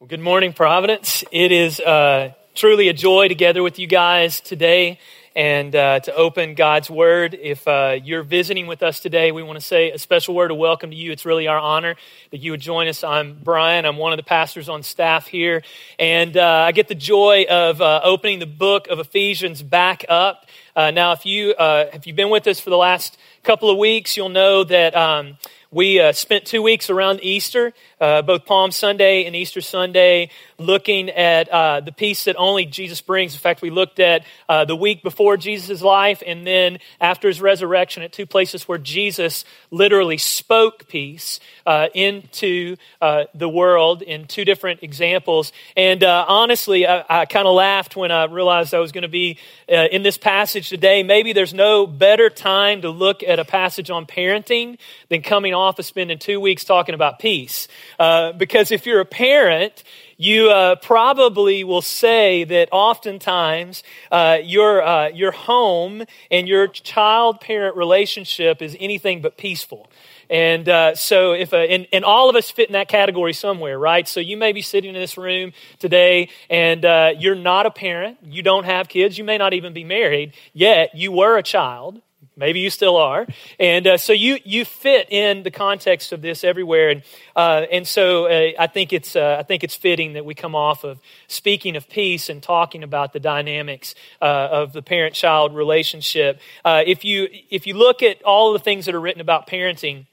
[0.00, 1.24] Well, good morning, Providence.
[1.30, 4.98] It is uh, truly a joy together with you guys today
[5.36, 7.34] and uh, to open God's Word.
[7.34, 10.56] If uh, you're visiting with us today, we want to say a special word of
[10.56, 11.12] welcome to you.
[11.12, 11.96] It's really our honor
[12.30, 13.04] that you would join us.
[13.04, 13.84] I'm Brian.
[13.84, 15.60] I'm one of the pastors on staff here,
[15.98, 20.46] and uh, I get the joy of uh, opening the book of Ephesians back up.
[20.74, 24.16] Uh, now, if you if you've been with us for the last couple of weeks,
[24.16, 24.94] you'll know that.
[24.94, 25.36] Um,
[25.72, 31.08] we uh, spent two weeks around Easter, uh, both Palm Sunday and Easter Sunday, looking
[31.10, 33.34] at uh, the peace that only Jesus brings.
[33.34, 37.40] In fact, we looked at uh, the week before Jesus' life and then after his
[37.40, 44.26] resurrection at two places where Jesus literally spoke peace uh, into uh, the world in
[44.26, 45.52] two different examples.
[45.76, 49.38] And honestly, I, I kind of laughed when I realized I was going to be
[49.68, 51.02] in this passage today.
[51.02, 54.78] Maybe there's no better time to look at a passage on parenting
[55.08, 57.68] than coming off of spending two weeks talking about peace.
[57.98, 59.82] Uh, because if you're a parent,
[60.16, 67.40] you uh, probably will say that oftentimes uh, your, uh, your home and your child
[67.40, 69.89] parent relationship is anything but peaceful.
[70.30, 73.76] And uh, so, if uh, and, and, all of us fit in that category somewhere,
[73.76, 74.06] right?
[74.06, 78.18] So, you may be sitting in this room today and uh, you're not a parent,
[78.22, 82.00] you don't have kids, you may not even be married, yet you were a child.
[82.36, 83.26] Maybe you still are.
[83.58, 86.88] And uh, so you, you fit in the context of this everywhere.
[86.90, 87.02] And,
[87.36, 90.54] uh, and so uh, I, think it's, uh, I think it's fitting that we come
[90.54, 95.54] off of speaking of peace and talking about the dynamics uh, of the parent child
[95.54, 96.40] relationship.
[96.64, 100.06] If, you, if you look at all the things that are written about parenting,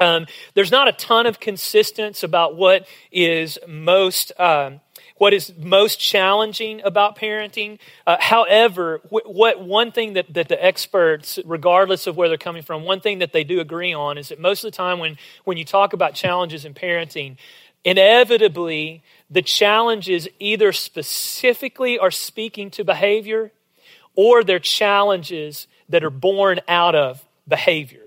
[0.00, 4.32] um, there's not a ton of consistence about what is most.
[4.38, 4.80] Um,
[5.20, 7.78] what is most challenging about parenting.
[8.06, 12.62] Uh, however, wh- what one thing that, that the experts, regardless of where they're coming
[12.62, 15.18] from, one thing that they do agree on is that most of the time when,
[15.44, 17.36] when you talk about challenges in parenting,
[17.84, 23.52] inevitably the challenges either specifically are speaking to behavior
[24.14, 28.06] or they're challenges that are born out of behavior.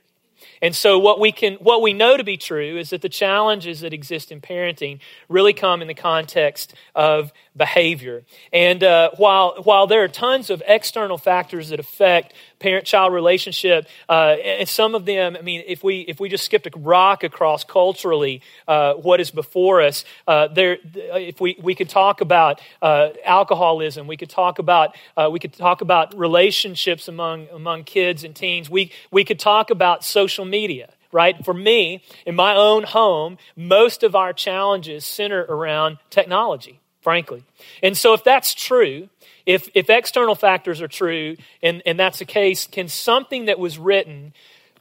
[0.64, 3.82] And so what we can what we know to be true is that the challenges
[3.82, 8.24] that exist in parenting really come in the context of behavior.
[8.54, 13.88] And uh, while, while there are tons of external factors that affect parent child relationship,
[14.08, 17.26] uh, and some of them, I mean, if we, if we just skipped a rock
[17.26, 22.62] across culturally uh, what is before us, uh, there, if we, we could talk about
[22.82, 28.24] uh, alcoholism, we could talk about, uh, we could talk about relationships among, among kids
[28.24, 31.46] and teens, we, we could talk about social media right?
[31.46, 37.44] For me, in my own home, most of our challenges center around technology frankly.
[37.84, 39.10] And so, if that's true,
[39.46, 43.78] if, if external factors are true, and, and that's the case, can something that was
[43.78, 44.34] written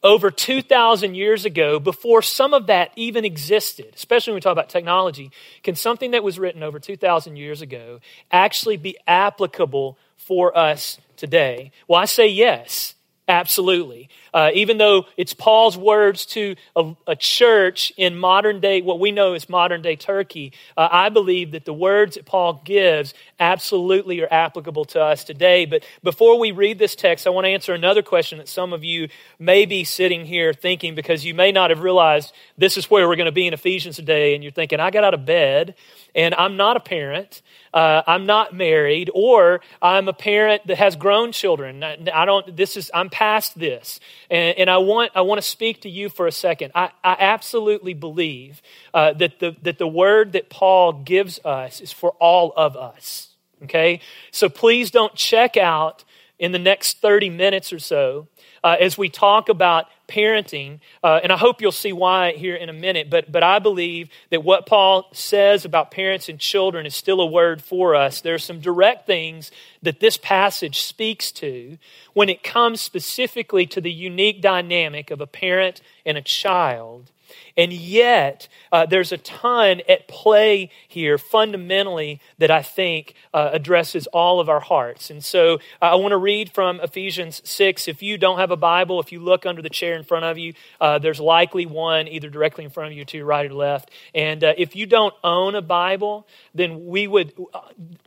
[0.03, 4.69] over 2,000 years ago, before some of that even existed, especially when we talk about
[4.69, 5.31] technology,
[5.63, 8.01] can something that was written over 2,000 years ago
[8.31, 11.71] actually be applicable for us today?
[11.87, 12.95] Well, I say yes.
[13.29, 14.09] Absolutely.
[14.35, 19.13] Uh, even though it's Paul's words to a, a, church in modern day, what we
[19.13, 24.21] know is modern day Turkey, uh, I believe that the words that Paul gives absolutely
[24.23, 25.67] are applicable to us today.
[25.67, 28.83] But before we read this text, I want to answer another question that some of
[28.83, 33.07] you may be sitting here thinking because you may not have realized this is where
[33.09, 35.75] we're going to be in Ephesians today, and you're thinking, I got out of bed
[36.15, 37.43] and I'm not a parent
[37.75, 41.83] uh, I'm not married, or I'm a parent that has grown children.
[41.83, 42.55] I, don't.
[42.55, 42.91] This is.
[42.93, 43.99] I'm past this,
[44.33, 45.13] and, and I want.
[45.15, 46.73] I want to speak to you for a second.
[46.75, 48.63] I, I absolutely believe
[48.95, 53.29] uh, that the that the word that Paul gives us is for all of us.
[53.65, 54.01] Okay,
[54.33, 56.03] so please don't check out
[56.39, 58.27] in the next 30 minutes or so
[58.65, 62.69] uh, as we talk about parenting, uh, and I hope you'll see why here in
[62.69, 66.95] a minute, but, but I believe that what Paul says about parents and children is
[66.95, 68.21] still a word for us.
[68.21, 69.51] There are some direct things
[69.83, 71.79] that this passage speaks to
[72.13, 77.12] when it comes specifically to the unique dynamic of a parent and a child
[77.57, 84.07] and yet, uh, there's a ton at play here fundamentally that I think uh, addresses
[84.09, 85.11] all of our hearts.
[85.11, 87.89] And so uh, I want to read from Ephesians 6.
[87.89, 90.39] If you don't have a Bible, if you look under the chair in front of
[90.39, 93.55] you, uh, there's likely one either directly in front of you to your right or
[93.55, 93.91] left.
[94.15, 97.61] And uh, if you don't own a Bible, then we would, uh,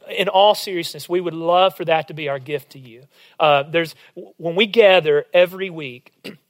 [0.09, 3.03] in all seriousness, we would love for that to be our gift to you.
[3.39, 3.95] there's,
[4.37, 6.13] when we gather every week,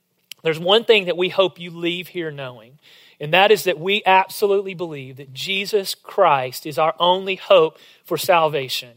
[0.45, 2.77] There's one thing that we hope you leave here knowing,
[3.19, 8.15] and that is that we absolutely believe that Jesus Christ is our only hope for
[8.15, 8.91] salvation.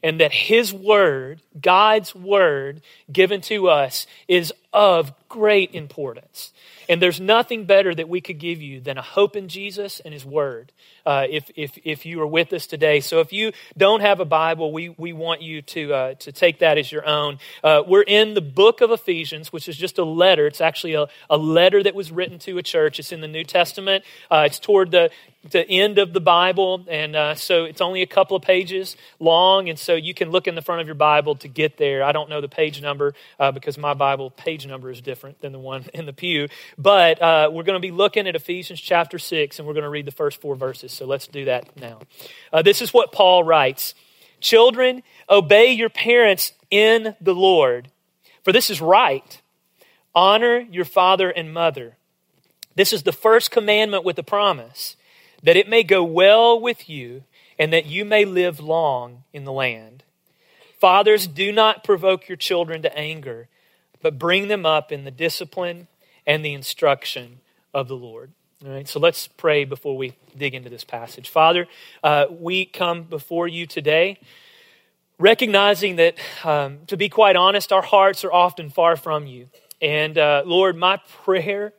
[0.00, 6.52] And that His Word, God's Word given to us, is of great importance.
[6.88, 10.12] And there's nothing better that we could give you than a hope in Jesus and
[10.12, 10.72] His Word
[11.06, 13.00] uh, if, if, if you are with us today.
[13.00, 16.60] So if you don't have a Bible, we, we want you to, uh, to take
[16.60, 17.38] that as your own.
[17.62, 20.46] Uh, we're in the book of Ephesians, which is just a letter.
[20.46, 22.98] It's actually a, a letter that was written to a church.
[22.98, 24.04] It's in the New Testament.
[24.30, 25.10] Uh, it's toward the
[25.50, 29.68] the end of the Bible, and uh, so it's only a couple of pages long,
[29.68, 32.04] and so you can look in the front of your Bible to get there.
[32.04, 35.50] I don't know the page number uh, because my Bible page number is different than
[35.52, 39.18] the one in the pew, but uh, we're going to be looking at Ephesians chapter
[39.18, 42.00] 6, and we're going to read the first four verses, so let's do that now.
[42.52, 43.94] Uh, this is what Paul writes
[44.40, 47.88] Children, obey your parents in the Lord,
[48.42, 49.40] for this is right.
[50.14, 51.96] Honor your father and mother.
[52.74, 54.96] This is the first commandment with a promise
[55.42, 57.24] that it may go well with you
[57.58, 60.02] and that you may live long in the land.
[60.78, 63.48] Fathers, do not provoke your children to anger,
[64.00, 65.86] but bring them up in the discipline
[66.26, 67.40] and the instruction
[67.74, 68.32] of the Lord.
[68.64, 71.28] All right, so let's pray before we dig into this passage.
[71.28, 71.66] Father,
[72.02, 74.18] uh, we come before you today
[75.18, 79.48] recognizing that, um, to be quite honest, our hearts are often far from you.
[79.80, 81.72] And uh, Lord, my prayer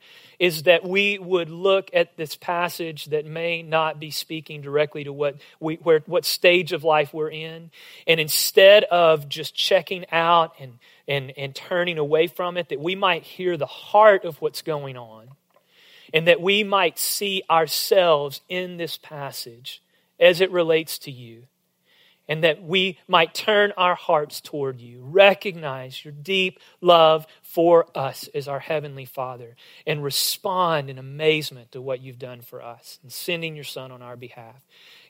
[0.43, 5.13] is that we would look at this passage that may not be speaking directly to
[5.13, 7.71] what we where what stage of life we're in.
[8.05, 12.93] And instead of just checking out and and and turning away from it that we
[12.93, 15.29] might hear the heart of what's going on.
[16.13, 19.81] And that we might see ourselves in this passage
[20.19, 21.43] as it relates to you
[22.27, 28.29] and that we might turn our hearts toward you, recognize your deep love for us
[28.33, 29.55] as our Heavenly Father,
[29.85, 34.01] and respond in amazement to what you've done for us in sending your Son on
[34.01, 34.55] our behalf.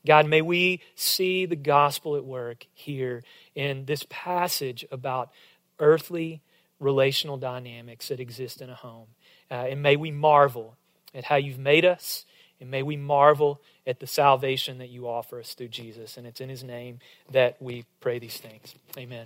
[0.05, 3.23] God, may we see the gospel at work here
[3.55, 5.31] in this passage about
[5.79, 6.41] earthly
[6.79, 9.07] relational dynamics that exist in a home.
[9.49, 10.75] Uh, and may we marvel
[11.13, 12.25] at how you've made us,
[12.63, 16.15] and may we marvel at the salvation that you offer us through Jesus.
[16.15, 16.99] And it's in his name
[17.29, 18.73] that we pray these things.
[18.97, 19.25] Amen.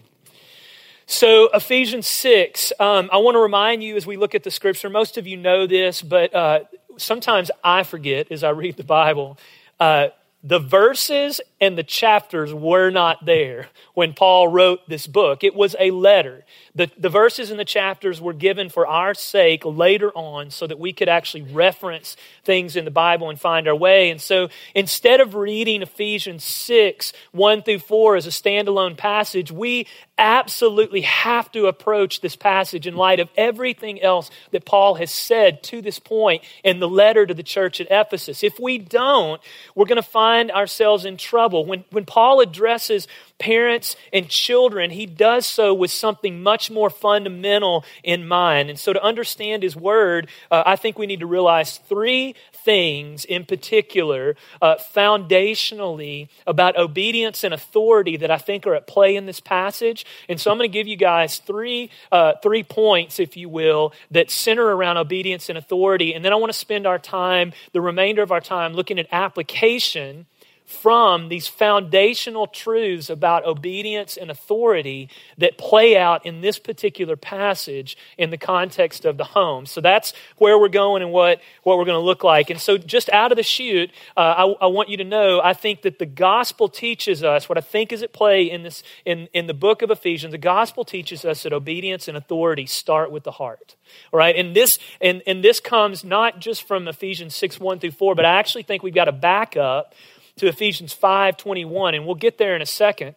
[1.06, 4.90] So, Ephesians 6, um, I want to remind you as we look at the scripture,
[4.90, 6.62] most of you know this, but uh,
[6.98, 9.38] sometimes I forget as I read the Bible.
[9.80, 10.08] Uh,
[10.44, 15.44] the verses and the chapters were not there when Paul wrote this book.
[15.44, 16.46] It was a letter.
[16.76, 20.78] The, the verses and the chapters were given for our sake later on so that
[20.78, 24.12] we could actually reference things in the Bible and find our way.
[24.12, 29.88] And so instead of reading Ephesians 6, 1 through 4 as a standalone passage, we
[30.18, 35.64] absolutely have to approach this passage in light of everything else that Paul has said
[35.64, 38.44] to this point in the letter to the church at Ephesus.
[38.44, 39.42] If we don't,
[39.76, 41.47] we're going to find ourselves in trouble.
[41.54, 43.08] When, when Paul addresses
[43.40, 48.70] parents and children, he does so with something much more fundamental in mind.
[48.70, 53.26] And so, to understand his word, uh, I think we need to realize three things
[53.26, 59.26] in particular, uh, foundationally, about obedience and authority that I think are at play in
[59.26, 60.06] this passage.
[60.28, 63.94] And so, I'm going to give you guys three, uh, three points, if you will,
[64.12, 66.14] that center around obedience and authority.
[66.14, 69.08] And then I want to spend our time, the remainder of our time, looking at
[69.12, 70.26] application
[70.68, 77.98] from these foundational truths about obedience and authority that play out in this particular passage
[78.18, 79.66] in the context of the home.
[79.66, 82.50] So that's where we're going and what, what we're going to look like.
[82.50, 85.54] And so, just out of the chute, uh, I, I, want you to know I
[85.54, 89.30] think that the gospel teaches us what I think is at play in, this, in,
[89.32, 90.34] in the book of Ephesians.
[90.34, 93.78] The gospel teaches us that obedience and authority start with the heart.
[94.12, 97.92] All right, and this, and, and this comes not just from Ephesians 6 1 through
[97.92, 99.96] 4, but I actually think we've got to back up
[100.38, 103.16] to Ephesians 5:21, and we'll get there in a second.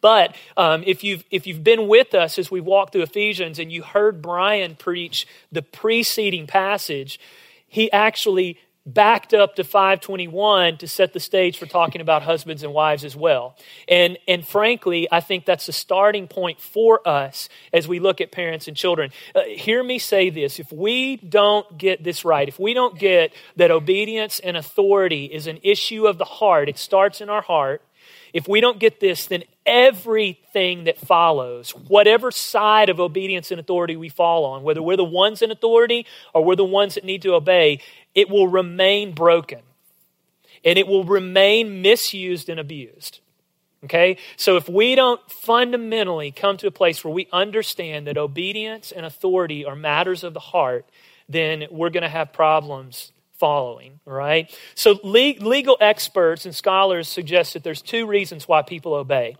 [0.00, 3.70] But um, if, you've, if you've been with us as we walked through Ephesians and
[3.70, 7.20] you heard Brian preach the preceding passage,
[7.68, 12.72] he actually backed up to 521 to set the stage for talking about husbands and
[12.72, 13.56] wives as well.
[13.88, 18.32] And, and frankly, I think that's the starting point for us as we look at
[18.32, 19.10] parents and children.
[19.34, 23.32] Uh, hear me say this if we don't get this right, if we don't get
[23.56, 27.82] that obedience and authority is an issue of the heart, it starts in our heart.
[28.32, 33.96] If we don't get this, then everything that follows, whatever side of obedience and authority
[33.96, 37.22] we fall on, whether we're the ones in authority or we're the ones that need
[37.22, 37.80] to obey,
[38.14, 39.60] it will remain broken
[40.64, 43.20] and it will remain misused and abused.
[43.84, 44.16] Okay?
[44.36, 49.04] So if we don't fundamentally come to a place where we understand that obedience and
[49.04, 50.86] authority are matters of the heart,
[51.28, 53.12] then we're going to have problems
[53.42, 54.56] following, right?
[54.76, 59.36] So legal experts and scholars suggest that there's two reasons why people obey.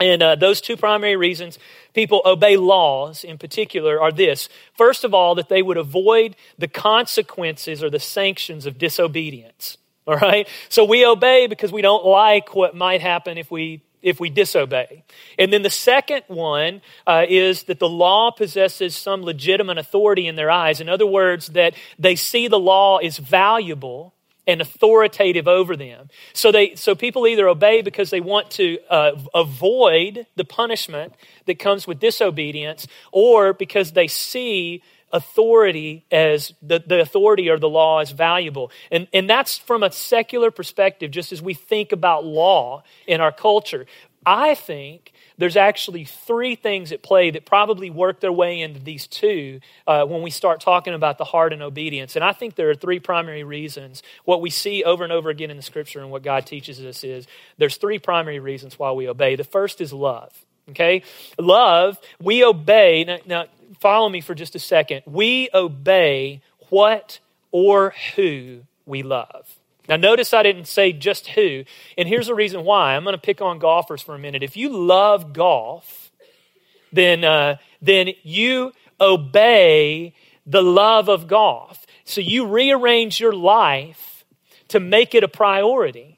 [0.00, 1.58] And uh, those two primary reasons
[1.92, 4.48] people obey laws in particular are this.
[4.72, 9.76] First of all, that they would avoid the consequences or the sanctions of disobedience.
[10.06, 10.48] All right?
[10.70, 15.02] So we obey because we don't like what might happen if we if we disobey.
[15.36, 20.36] And then the second one uh, is that the law possesses some legitimate authority in
[20.36, 20.80] their eyes.
[20.80, 24.14] In other words, that they see the law is valuable
[24.46, 26.08] and authoritative over them.
[26.34, 31.12] So they so people either obey because they want to uh, avoid the punishment
[31.46, 34.84] that comes with disobedience, or because they see
[35.16, 38.70] authority as the, the authority or the law as valuable.
[38.90, 43.32] And, and that's from a secular perspective, just as we think about law in our
[43.32, 43.86] culture.
[44.24, 49.06] I think there's actually three things at play that probably work their way into these
[49.06, 52.16] two uh, when we start talking about the heart and obedience.
[52.16, 54.02] And I think there are three primary reasons.
[54.24, 57.04] What we see over and over again in the scripture and what God teaches us
[57.04, 57.26] is
[57.58, 59.36] there's three primary reasons why we obey.
[59.36, 60.32] The first is love.
[60.70, 61.02] Okay?
[61.38, 63.04] Love, we obey.
[63.04, 63.44] Now, now
[63.80, 65.02] follow me for just a second.
[65.06, 67.20] We obey what
[67.50, 69.56] or who we love.
[69.88, 71.64] Now, notice I didn't say just who,
[71.96, 72.96] and here's the reason why.
[72.96, 74.42] I'm going to pick on golfers for a minute.
[74.42, 76.10] If you love golf,
[76.92, 81.86] then, uh, then you obey the love of golf.
[82.04, 84.24] So you rearrange your life
[84.68, 86.15] to make it a priority.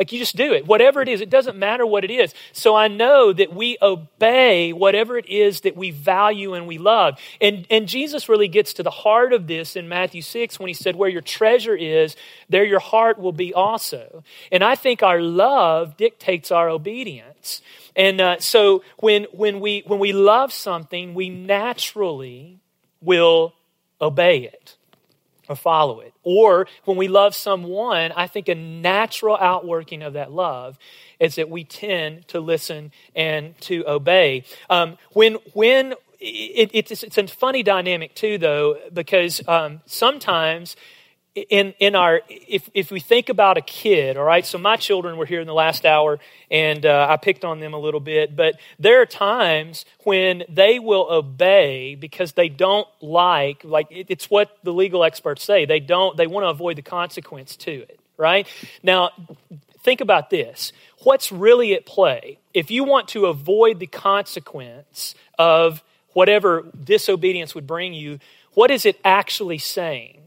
[0.00, 0.66] Like you just do it.
[0.66, 2.32] Whatever it is, it doesn't matter what it is.
[2.52, 7.20] So I know that we obey whatever it is that we value and we love.
[7.38, 10.72] And, and Jesus really gets to the heart of this in Matthew 6 when he
[10.72, 12.16] said, Where your treasure is,
[12.48, 14.24] there your heart will be also.
[14.50, 17.60] And I think our love dictates our obedience.
[17.94, 22.58] And uh, so when, when, we, when we love something, we naturally
[23.02, 23.52] will
[24.00, 24.76] obey it
[25.50, 26.14] or follow it.
[26.22, 30.78] Or when we love someone, I think a natural outworking of that love
[31.18, 34.44] is that we tend to listen and to obey.
[34.70, 40.76] Um, when when it, it's, it's a funny dynamic too, though, because um, sometimes
[41.34, 45.16] in in our if if we think about a kid all right so my children
[45.16, 46.18] were here in the last hour
[46.50, 50.80] and uh, i picked on them a little bit but there are times when they
[50.80, 56.16] will obey because they don't like like it's what the legal experts say they don't
[56.16, 58.46] they want to avoid the consequence to it right?
[58.82, 59.10] Now
[59.82, 60.72] think about this.
[61.02, 62.38] What's really at play?
[62.52, 65.82] If you want to avoid the consequence of
[66.12, 68.18] whatever disobedience would bring you
[68.54, 70.19] what is it actually saying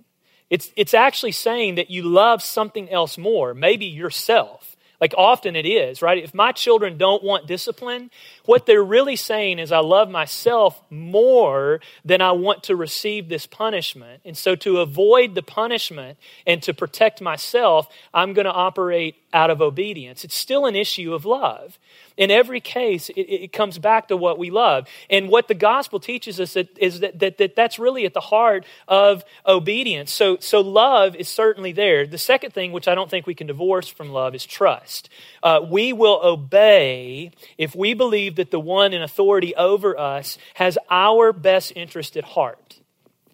[0.54, 4.78] it's, it's actually saying that you love something else more, maybe yourself.
[5.02, 6.24] Like often it is, right?
[6.24, 8.12] If my children don't want discipline,
[8.46, 13.48] what they're really saying is, I love myself more than I want to receive this
[13.48, 14.22] punishment.
[14.26, 19.50] And so, to avoid the punishment and to protect myself, I'm going to operate out
[19.50, 20.24] of obedience.
[20.24, 21.80] It's still an issue of love
[22.18, 24.88] in every case, it, it, comes back to what we love.
[25.10, 28.20] And what the gospel teaches us that, is that, that, that that's really at the
[28.20, 30.12] heart of obedience.
[30.12, 32.06] So, so love is certainly there.
[32.08, 35.10] The second thing, which I don't think we can divorce from love, is trust.
[35.42, 40.78] Uh, we will obey if we believe that the one in authority over us has
[40.90, 42.80] our best interest at heart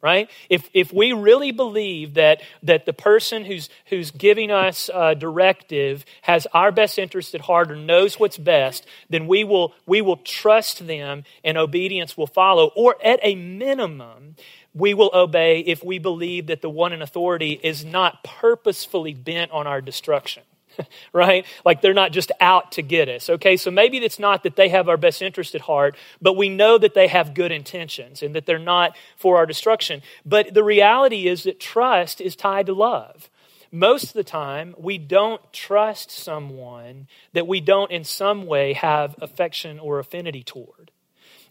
[0.02, 0.30] right?
[0.50, 6.06] If, if we really believe that, that the person who's, who's giving us a directive
[6.22, 10.18] has our best interest at heart or knows what's best, then we will, we will
[10.18, 12.72] trust them and obedience will follow.
[12.76, 14.36] Or at a minimum,
[14.74, 19.52] we will obey if we believe that the one in authority is not purposefully bent
[19.52, 20.44] on our destruction.
[21.14, 21.46] right?
[21.66, 23.30] Like they're not just out to get us.
[23.30, 26.50] Okay, so maybe it's not that they have our best interest at heart, but we
[26.50, 30.02] know that they have good intentions and that they're not for our destruction.
[30.26, 33.30] But the reality is that trust is tied to love.
[33.72, 39.16] Most of the time, we don't trust someone that we don't in some way have
[39.22, 40.92] affection or affinity toward.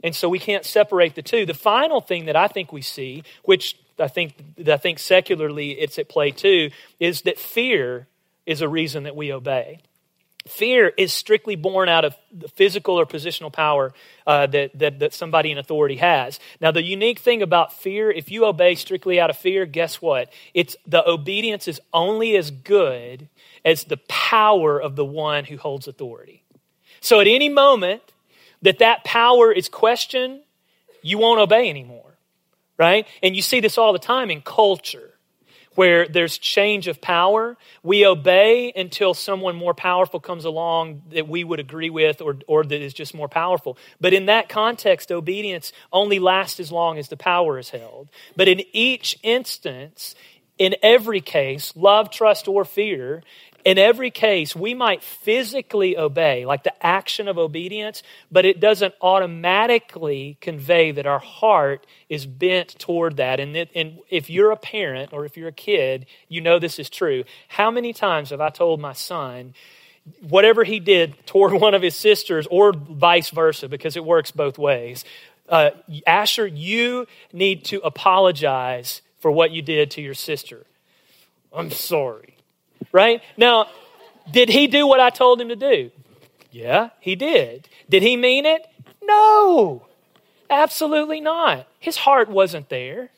[0.02, 1.46] And so we can't separate the two.
[1.46, 4.34] The final thing that I think we see, which I think,
[4.66, 8.08] I think secularly it's at play too, is that fear
[8.48, 9.80] is a reason that we obey.
[10.48, 13.92] Fear is strictly born out of the physical or positional power
[14.26, 16.40] uh, that, that, that somebody in authority has.
[16.58, 20.32] Now, the unique thing about fear, if you obey strictly out of fear, guess what?
[20.54, 23.28] It's the obedience is only as good
[23.62, 26.42] as the power of the one who holds authority.
[27.00, 28.02] So, at any moment
[28.62, 30.40] that that power is questioned,
[31.02, 32.16] you won't obey anymore,
[32.78, 33.06] right?
[33.22, 35.17] And you see this all the time in culture
[35.78, 37.56] where there's change of power.
[37.84, 42.64] We obey until someone more powerful comes along that we would agree with or, or
[42.64, 43.78] that is just more powerful.
[44.00, 48.08] But in that context, obedience only lasts as long as the power is held.
[48.34, 50.16] But in each instance,
[50.58, 53.22] in every case, love, trust, or fear,
[53.64, 58.94] in every case, we might physically obey, like the action of obedience, but it doesn't
[59.00, 63.40] automatically convey that our heart is bent toward that.
[63.40, 66.78] And, it, and if you're a parent or if you're a kid, you know this
[66.78, 67.24] is true.
[67.48, 69.54] How many times have I told my son,
[70.20, 74.56] whatever he did toward one of his sisters, or vice versa, because it works both
[74.56, 75.04] ways,
[75.48, 75.70] uh,
[76.06, 80.64] Asher, you need to apologize for what you did to your sister.
[81.52, 82.37] I'm sorry
[82.92, 83.22] right?
[83.36, 83.66] Now,
[84.30, 85.90] did he do what I told him to do?
[86.50, 87.68] Yeah, he did.
[87.88, 88.66] Did he mean it?
[89.02, 89.86] No,
[90.50, 91.66] absolutely not.
[91.78, 93.10] His heart wasn't there,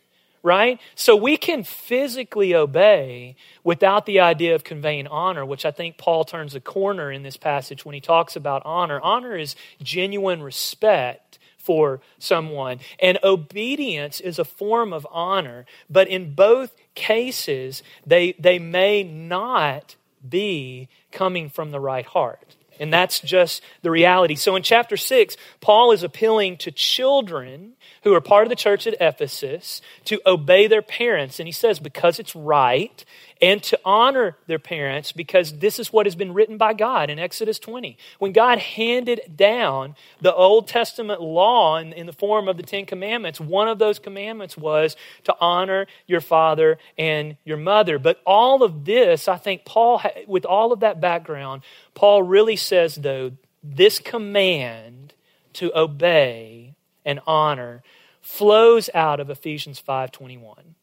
[0.43, 0.81] right?
[0.95, 6.25] So we can physically obey without the idea of conveying honor, which I think Paul
[6.25, 9.01] turns a corner in this passage when he talks about honor.
[9.01, 12.81] Honor is genuine respect for someone.
[12.99, 19.97] And obedience is a form of honor, but in both cases, they, they may not
[20.29, 22.57] be coming from the right heart.
[22.79, 24.35] And that's just the reality.
[24.35, 28.87] So in chapter 6, Paul is appealing to children who are part of the church
[28.87, 31.39] at Ephesus to obey their parents.
[31.39, 33.05] And he says, because it's right,
[33.43, 37.19] and to honor their parents because this is what has been written by God in
[37.19, 37.97] Exodus 20.
[38.19, 42.85] When God handed down the Old Testament law in, in, the form of the Ten
[42.85, 47.99] Commandments, one of those commandments was to honor your father and your mother.
[47.99, 51.63] But all of this, I think Paul, with all of that background,
[51.95, 53.33] Paul really says, though,
[53.63, 55.15] this command
[55.55, 56.60] to obey
[57.05, 57.83] and honor
[58.21, 60.75] flows out of Ephesians 5:21.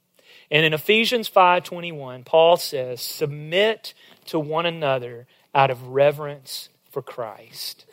[0.50, 3.94] And in Ephesians 5:21, Paul says, "Submit
[4.26, 7.86] to one another out of reverence for Christ."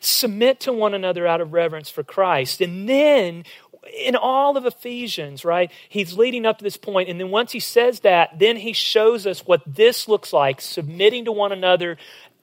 [0.00, 2.60] Submit to one another out of reverence for Christ.
[2.60, 3.44] And then
[3.92, 5.70] in all of Ephesians, right?
[5.88, 9.26] He's leading up to this point, and then once he says that, then he shows
[9.26, 11.96] us what this looks like submitting to one another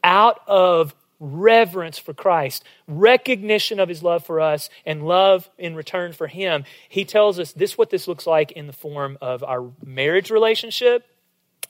[0.03, 6.11] out of reverence for Christ, recognition of his love for us, and love in return
[6.11, 6.65] for him.
[6.89, 11.05] He tells us this what this looks like in the form of our marriage relationship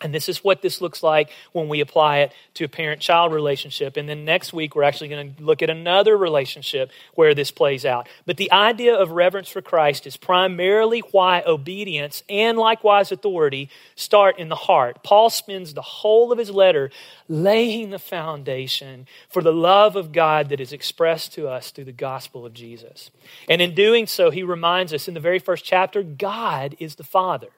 [0.02, 3.32] and this is what this looks like when we apply it to a parent child
[3.32, 3.98] relationship.
[3.98, 7.86] And then next week, we're actually going to look at another relationship where this plays
[7.86, 8.10] out.
[8.26, 14.40] But the idea of reverence for Christ is primarily why obedience and likewise authority start
[14.40, 15.04] in the heart.
[15.04, 16.90] Paul spends the whole of his letter
[17.28, 21.92] laying the foundation for the love of God that is expressed to us through the
[21.92, 23.12] gospel of Jesus.
[23.48, 27.04] And in doing so, he reminds us in the very first chapter God is the
[27.04, 27.50] Father.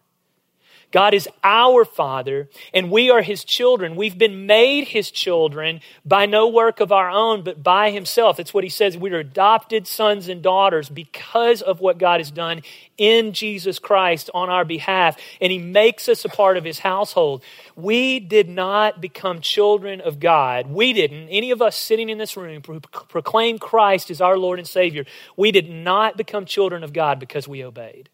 [0.93, 3.95] God is our Father, and we are His children.
[3.95, 8.39] We've been made His children by no work of our own, but by Himself.
[8.39, 8.95] It's what He says.
[8.95, 12.61] We are adopted sons and daughters because of what God has done
[12.95, 17.43] in Jesus Christ on our behalf, and He makes us a part of His household.
[17.75, 20.67] We did not become children of God.
[20.67, 21.27] We didn't.
[21.29, 25.05] Any of us sitting in this room who proclaim Christ as our Lord and Savior.
[25.35, 28.09] We did not become children of God because we obeyed.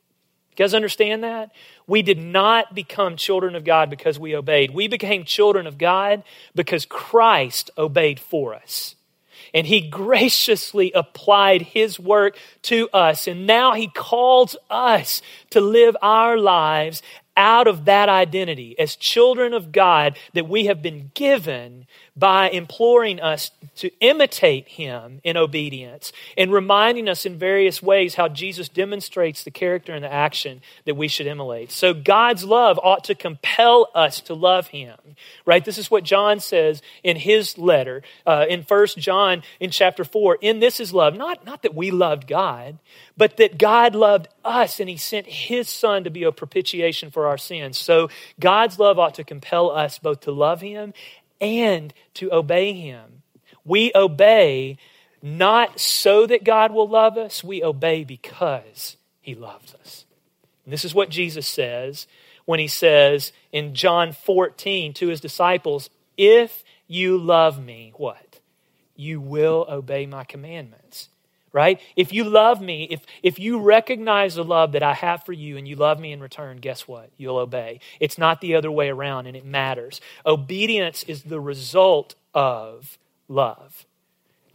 [0.60, 1.52] You guys understand that?
[1.88, 4.72] We did not become children of God because we obeyed.
[4.72, 6.22] We became children of God
[6.54, 8.96] because Christ obeyed for us.
[9.54, 13.26] And he graciously applied his work to us.
[13.26, 17.02] And now he calls us to live our lives
[17.38, 23.20] out of that identity as children of God that we have been given by imploring
[23.20, 29.44] us to imitate him in obedience and reminding us in various ways how Jesus demonstrates
[29.44, 31.72] the character and the action that we should emulate.
[31.72, 34.98] So God's love ought to compel us to love him,
[35.46, 35.64] right?
[35.64, 40.40] This is what John says in his letter uh, in First John in chapter 4.
[40.42, 42.80] In this is love, not, not that we loved God,
[43.16, 47.28] but that God loved us and he sent his son to be a propitiation for
[47.28, 47.78] our sins.
[47.78, 50.94] So God's love ought to compel us both to love him
[51.42, 53.24] and to obey Him.
[53.66, 54.78] We obey
[55.22, 60.06] not so that God will love us, we obey because He loves us.
[60.66, 62.08] And this is what Jesus says
[62.46, 68.40] when He says in John 14 to His disciples, If you love me, what?
[68.96, 71.10] You will obey my commandments
[71.52, 71.80] right?
[71.96, 75.58] If you love me, if, if you recognize the love that I have for you
[75.58, 77.10] and you love me in return, guess what?
[77.18, 77.80] You'll obey.
[78.00, 80.02] It's not the other way around, and it matters.
[80.26, 83.86] Obedience is the result of love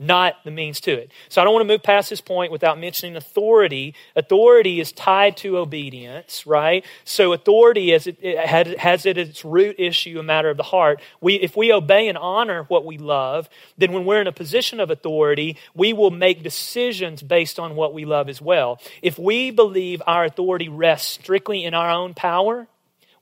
[0.04, 1.10] not the means to it.
[1.28, 3.94] So I don't want to move past this point without mentioning authority.
[4.14, 6.84] Authority is tied to obedience, right?
[7.04, 11.00] So authority it, it has it its root issue, a matter of the heart.
[11.20, 14.80] We, if we obey and honor what we love, then when we're in a position
[14.80, 18.80] of authority, we will make decisions based on what we love as well.
[19.02, 22.66] If we believe our authority rests strictly in our own power,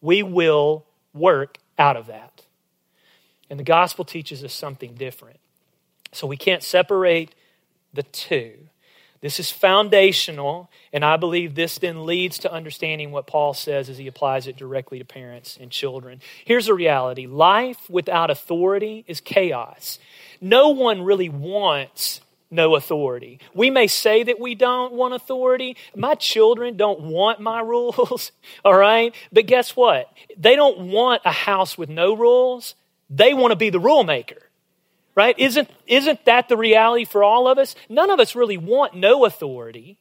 [0.01, 2.43] we will work out of that.
[3.49, 5.39] And the gospel teaches us something different.
[6.13, 7.35] So we can't separate
[7.93, 8.55] the two.
[9.23, 13.97] This is foundational, and I believe this then leads to understanding what Paul says as
[13.97, 16.21] he applies it directly to parents and children.
[16.45, 20.01] Here's the reality life without authority is chaos.
[20.41, 22.21] No one really wants
[22.51, 23.39] no authority.
[23.55, 25.77] We may say that we don't want authority.
[25.95, 28.33] My children don't want my rules,
[28.65, 29.15] all right?
[29.33, 30.13] But guess what?
[30.37, 32.75] They don't want a house with no rules.
[33.09, 34.43] They want to be the rule maker
[35.15, 35.39] right?
[35.39, 37.75] Isn't, isn't that the reality for all of us?
[37.89, 39.99] None of us really want no authority.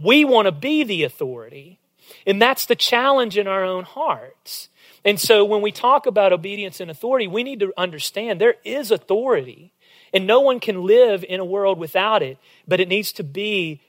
[0.00, 1.78] We want to be the authority.
[2.26, 4.68] And that's the challenge in our own hearts.
[5.04, 8.90] And so when we talk about obedience and authority, we need to understand there is
[8.90, 9.72] authority.
[10.12, 13.80] And no one can live in a world without it, but it needs to be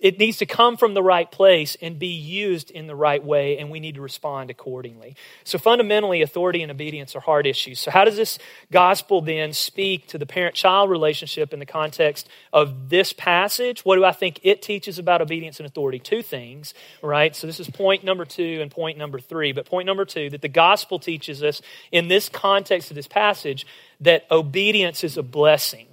[0.00, 3.58] it needs to come from the right place and be used in the right way,
[3.58, 5.14] and we need to respond accordingly.
[5.44, 7.80] So, fundamentally, authority and obedience are hard issues.
[7.80, 8.38] So, how does this
[8.72, 13.84] gospel then speak to the parent child relationship in the context of this passage?
[13.84, 15.98] What do I think it teaches about obedience and authority?
[15.98, 17.36] Two things, right?
[17.36, 19.52] So, this is point number two and point number three.
[19.52, 21.60] But point number two, that the gospel teaches us
[21.92, 23.66] in this context of this passage
[24.00, 25.86] that obedience is a blessing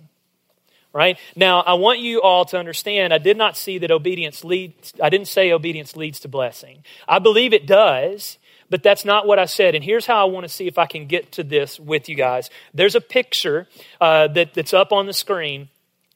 [0.93, 1.17] right?
[1.35, 5.09] Now, I want you all to understand I did not see that obedience leads, I
[5.09, 6.83] didn't say obedience leads to blessing.
[7.07, 8.37] I believe it does,
[8.69, 9.75] but that's not what I said.
[9.75, 12.15] And here's how I want to see if I can get to this with you
[12.15, 12.49] guys.
[12.73, 13.67] There's a picture
[14.01, 15.69] uh, that, that's up on the screen,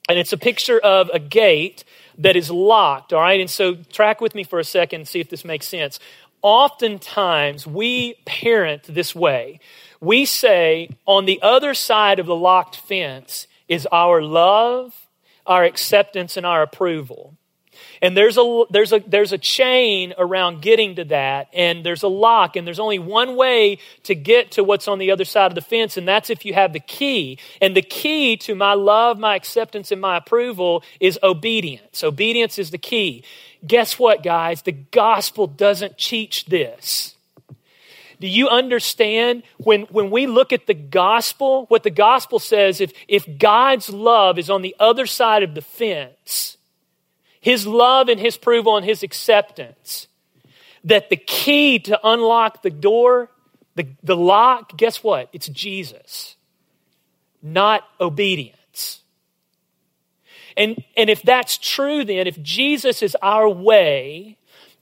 [0.10, 1.84] and it's a picture of a gate
[2.18, 3.40] that is locked, all right?
[3.40, 6.00] And so track with me for a second and see if this makes sense.
[6.42, 9.60] Oftentimes, we parent this way.
[10.00, 14.94] We say, on the other side of the locked fence is our love,
[15.48, 17.38] our acceptance, and our approval.
[18.02, 22.10] And there's a, there's, a, there's a chain around getting to that, and there's a
[22.10, 25.56] lock, and there's only one way to get to what's on the other side of
[25.56, 27.40] the fence, and that's if you have the key.
[27.62, 32.04] And the key to my love, my acceptance, and my approval is obedience.
[32.04, 33.24] Obedience is the key.
[33.66, 34.64] Guess what, guys?
[34.64, 37.16] The gospel doesn't teach this.
[38.22, 42.94] Do you understand when, when we look at the gospel, what the gospel says, if,
[43.08, 46.58] if God's love is on the other side of the fence,
[47.40, 50.08] his love and his approval and his acceptance,
[50.84, 53.32] that the key to unlock the door,
[53.74, 55.28] the, the lock, guess what?
[55.34, 56.36] It's Jesus,
[57.42, 59.02] not obedience.
[60.56, 64.38] And, and if that's true, then, if Jesus is our way,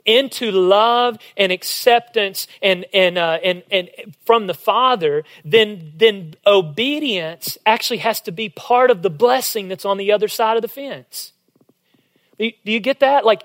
[0.10, 3.90] into love and acceptance and, and, uh, and, and
[4.26, 9.86] from the Father, then, then obedience actually has to be part of the blessing that's
[9.86, 11.32] on the other side of the fence.
[12.40, 13.24] Do you get that?
[13.24, 13.44] Like,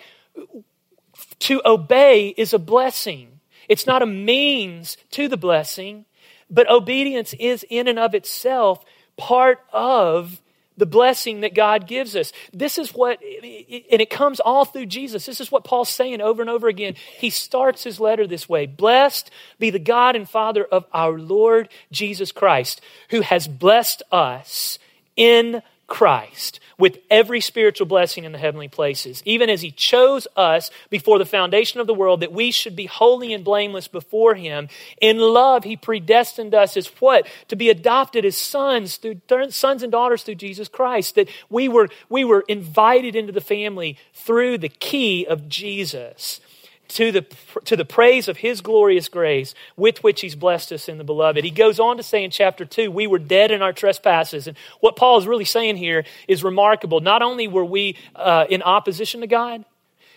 [1.40, 3.40] to obey is a blessing.
[3.68, 6.06] It's not a means to the blessing,
[6.48, 8.82] but obedience is in and of itself
[9.18, 10.40] part of
[10.76, 12.32] the blessing that God gives us.
[12.52, 15.26] This is what, and it comes all through Jesus.
[15.26, 16.94] This is what Paul's saying over and over again.
[17.18, 21.68] He starts his letter this way Blessed be the God and Father of our Lord
[21.92, 24.78] Jesus Christ, who has blessed us
[25.16, 30.70] in Christ with every spiritual blessing in the heavenly places, even as He chose us
[30.90, 34.68] before the foundation of the world that we should be holy and blameless before Him.
[35.00, 37.26] In love, He predestined us as what?
[37.48, 39.20] To be adopted as sons through
[39.50, 41.14] sons and daughters through Jesus Christ.
[41.14, 46.40] That we were we were invited into the family through the key of Jesus
[46.88, 47.26] to the,
[47.64, 51.44] to the praise of his glorious grace with which he's blessed us in the beloved.
[51.44, 54.46] He goes on to say in chapter 2, we were dead in our trespasses.
[54.46, 57.00] And what Paul is really saying here is remarkable.
[57.00, 59.64] Not only were we uh, in opposition to God,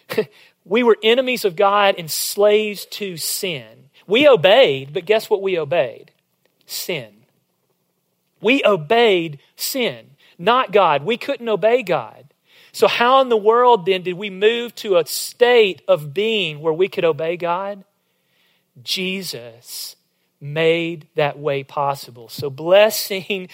[0.65, 3.89] we were enemies of God and slaves to sin.
[4.05, 6.11] We obeyed, but guess what we obeyed?
[6.65, 7.13] Sin.
[8.41, 11.03] We obeyed sin, not God.
[11.03, 12.25] We couldn't obey God.
[12.77, 16.71] So, how in the world then did we move to a state of being where
[16.71, 17.83] we could obey God?
[18.83, 19.95] Jesus
[20.39, 22.29] made that way possible.
[22.29, 23.49] So, blessing,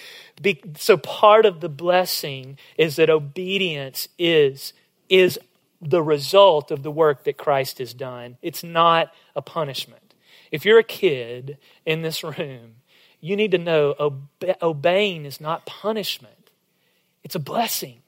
[0.75, 4.73] so part of the blessing is that obedience is,
[5.07, 5.39] is
[5.81, 8.35] the result of the work that Christ has done.
[8.41, 10.15] It's not a punishment.
[10.51, 12.75] If you're a kid in this room,
[13.21, 16.49] you need to know obe- obeying is not punishment,
[17.23, 18.02] it's a blessing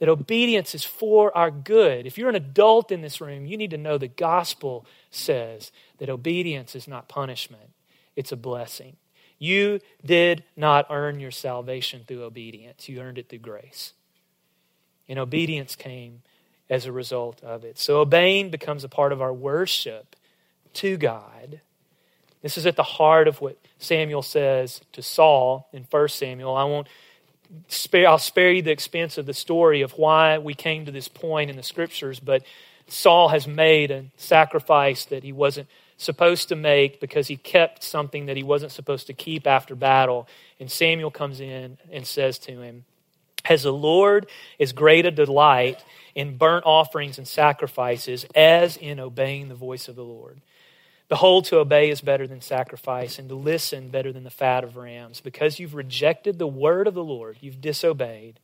[0.00, 2.06] that obedience is for our good.
[2.06, 6.10] If you're an adult in this room, you need to know the gospel says that
[6.10, 7.70] obedience is not punishment,
[8.16, 8.96] it's a blessing.
[9.38, 13.94] You did not earn your salvation through obedience, you earned it through grace.
[15.08, 16.22] And obedience came
[16.70, 17.78] as a result of it.
[17.78, 20.16] So obeying becomes a part of our worship
[20.74, 21.60] to God
[22.42, 26.56] This is at the heart of what Samuel says to Saul in 1 Samuel.
[26.56, 26.88] I won't
[27.68, 31.08] spare, I'll spare you the expense of the story of why we came to this
[31.08, 32.42] point in the scriptures, but
[32.88, 38.26] Saul has made a sacrifice that he wasn't supposed to make because he kept something
[38.26, 40.26] that he wasn't supposed to keep after battle.
[40.58, 42.84] And Samuel comes in and says to him,
[43.44, 44.26] As the Lord
[44.58, 45.84] is great a delight
[46.14, 50.40] in burnt offerings and sacrifices as in obeying the voice of the Lord.
[51.10, 54.76] Behold, to obey is better than sacrifice, and to listen better than the fat of
[54.76, 55.20] rams.
[55.20, 58.38] Because you've rejected the word of the Lord, you've disobeyed,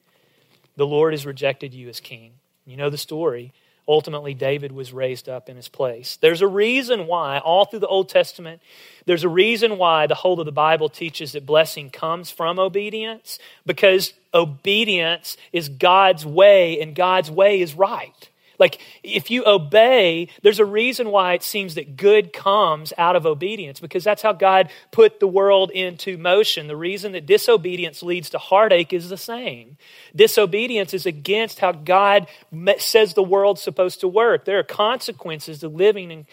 [0.76, 2.32] the Lord has rejected you as king.
[2.66, 3.52] You know the story.
[3.88, 6.16] Ultimately, David was raised up in his place.
[6.16, 8.60] There's a reason why, all through the Old Testament,
[9.04, 13.38] there's a reason why the whole of the Bible teaches that blessing comes from obedience,
[13.64, 18.28] because obedience is God's way, and God's way is right.
[18.58, 23.26] Like, if you obey, there's a reason why it seems that good comes out of
[23.26, 26.66] obedience, because that's how God put the world into motion.
[26.66, 29.76] The reason that disobedience leads to heartache is the same.
[30.14, 32.26] Disobedience is against how God
[32.78, 34.44] says the world's supposed to work.
[34.44, 36.26] There are consequences to living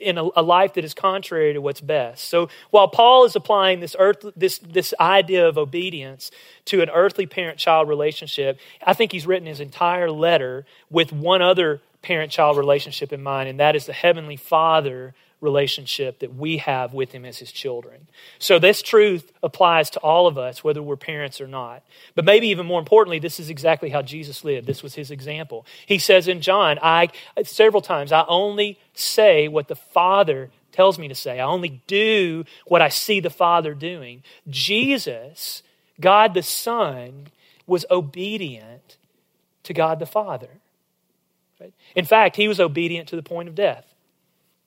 [0.00, 2.28] in, a life that is contrary to what's best.
[2.28, 6.30] So, while Paul is applying this, earth, this, this idea of obedience
[6.66, 11.42] to an earthly parent child relationship, I think he's written his entire letter with one
[11.42, 11.65] other
[12.06, 16.94] parent child relationship in mind, and that is the Heavenly Father relationship that we have
[16.94, 18.06] with Him as His children.
[18.38, 21.82] So, this truth applies to all of us, whether we're parents or not.
[22.14, 24.66] But maybe even more importantly, this is exactly how Jesus lived.
[24.66, 25.66] This was His example.
[25.84, 27.08] He says in John, I,
[27.42, 31.40] several times, I only say what the Father tells me to say.
[31.40, 34.22] I only do what I see the Father doing.
[34.48, 35.62] Jesus
[36.00, 37.28] God the Son
[37.66, 38.96] was obedient
[39.64, 40.50] to God the Father.
[41.60, 41.72] Right?
[41.94, 43.94] In fact, he was obedient to the point of death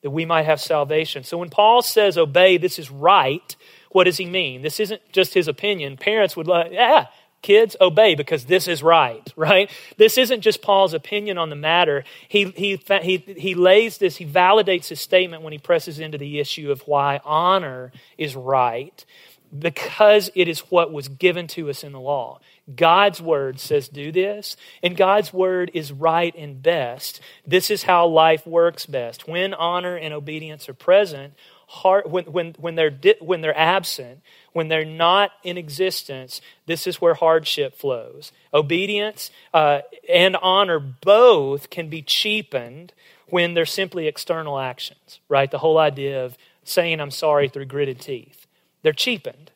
[0.02, 1.24] that we might have salvation.
[1.24, 3.54] So when Paul says obey, this is right,
[3.90, 4.62] what does he mean?
[4.62, 5.96] This isn't just his opinion.
[5.96, 7.06] Parents would like, yeah,
[7.42, 9.70] kids, obey because this is right, right?
[9.96, 12.04] This isn't just Paul's opinion on the matter.
[12.28, 16.40] He, he, he, he lays this, he validates his statement when he presses into the
[16.40, 19.04] issue of why honor is right
[19.56, 22.40] because it is what was given to us in the law.
[22.74, 27.20] God's word says, do this, and God's word is right and best.
[27.46, 29.26] This is how life works best.
[29.26, 31.34] When honor and obedience are present,
[31.66, 34.20] heart, when, when, when, they're di- when they're absent,
[34.52, 38.32] when they're not in existence, this is where hardship flows.
[38.54, 42.92] Obedience uh, and honor both can be cheapened
[43.28, 45.50] when they're simply external actions, right?
[45.50, 48.39] The whole idea of saying I'm sorry through gritted teeth.
[48.82, 49.50] They're cheapened.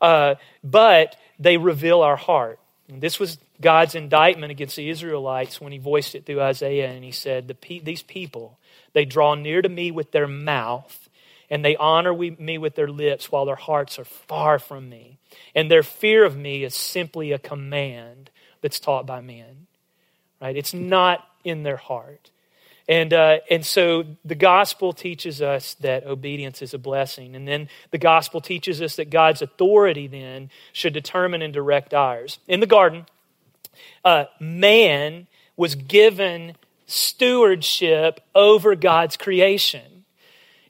[0.00, 2.58] Uh, but they reveal our heart.
[2.88, 6.90] And this was God's indictment against the Israelites when he voiced it through Isaiah.
[6.90, 8.58] And he said, the pe- These people,
[8.92, 11.08] they draw near to me with their mouth,
[11.48, 15.18] and they honor me with their lips, while their hearts are far from me.
[15.54, 19.66] And their fear of me is simply a command that's taught by men.
[20.40, 20.56] Right?
[20.56, 22.30] It's not in their heart.
[22.90, 27.36] And, uh, and so the gospel teaches us that obedience is a blessing.
[27.36, 32.40] And then the gospel teaches us that God's authority then should determine and direct ours.
[32.48, 33.06] In the garden,
[34.04, 40.04] uh, man was given stewardship over God's creation.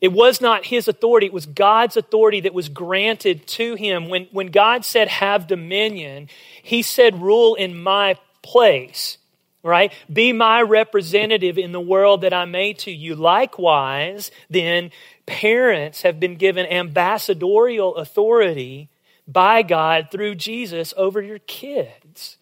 [0.02, 4.11] It was not his authority, it was God's authority that was granted to him.
[4.11, 6.28] When, when God said, Have dominion,
[6.62, 9.16] he said, Rule in my place
[9.62, 9.92] right?
[10.12, 13.14] Be my representative in the world that I made to you.
[13.14, 14.90] Likewise, then,
[15.26, 18.88] parents have been given ambassadorial authority
[19.28, 22.36] by God through Jesus over your kids.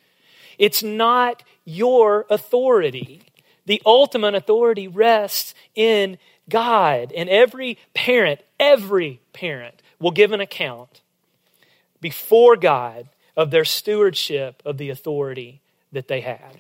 [0.59, 3.23] It's not your authority.
[3.67, 7.13] The ultimate authority rests in God.
[7.13, 11.03] And every parent, every parent will give an account
[12.01, 15.61] before God of their stewardship of the authority
[15.93, 16.59] that they had.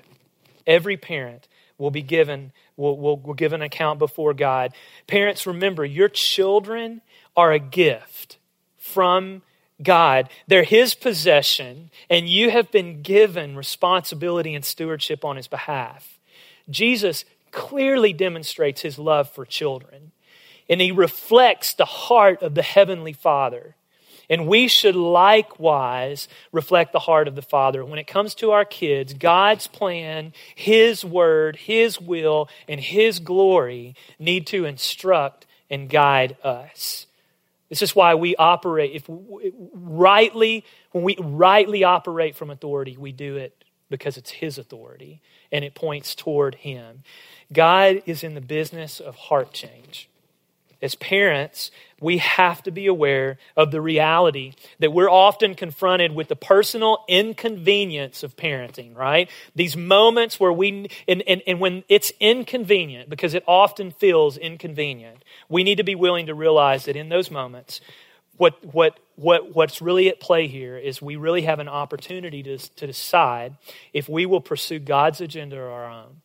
[0.68, 4.74] Every parent will be given, will, will, will give an account before God.
[5.07, 7.00] Parents, remember, your children
[7.37, 8.37] are a gift
[8.76, 9.42] from
[9.83, 10.28] God.
[10.46, 16.18] They're His possession, and you have been given responsibility and stewardship on His behalf.
[16.68, 20.12] Jesus clearly demonstrates His love for children,
[20.68, 23.76] and He reflects the heart of the Heavenly Father.
[24.30, 27.84] And we should likewise reflect the heart of the Father.
[27.84, 33.94] When it comes to our kids, God's plan, His word, His will, and His glory
[34.18, 37.06] need to instruct and guide us.
[37.68, 43.36] This is why we operate, if rightly, when we rightly operate from authority, we do
[43.36, 45.20] it because it's His authority
[45.52, 47.02] and it points toward Him.
[47.52, 50.08] God is in the business of heart change.
[50.80, 56.28] as parents, we have to be aware of the reality that we're often confronted with
[56.28, 59.30] the personal inconvenience of parenting, right?
[59.54, 65.24] These moments where we, and, and, and when it's inconvenient, because it often feels inconvenient,
[65.48, 67.80] we need to be willing to realize that in those moments,
[68.37, 72.56] what, what, what, what's really at play here is we really have an opportunity to,
[72.56, 73.56] to decide
[73.92, 76.22] if we will pursue God's agenda or our own.